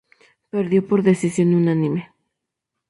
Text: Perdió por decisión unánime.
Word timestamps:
Perdió 0.49 0.87
por 0.87 1.03
decisión 1.03 1.53
unánime. 1.53 2.11